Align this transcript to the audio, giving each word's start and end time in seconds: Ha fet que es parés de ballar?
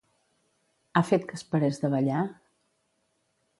Ha 0.93 1.03
fet 1.09 1.27
que 1.33 1.37
es 1.41 1.45
parés 1.53 1.79
de 1.85 1.93
ballar? 1.97 2.25